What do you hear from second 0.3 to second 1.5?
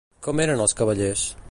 eren els cavallers?